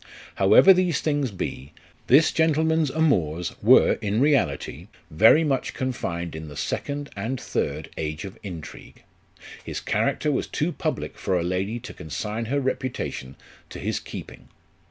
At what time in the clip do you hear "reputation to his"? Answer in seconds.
12.59-13.99